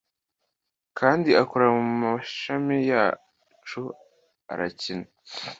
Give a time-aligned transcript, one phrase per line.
[0.99, 3.81] Kandi akora mumashami yacu
[4.51, 5.07] arakina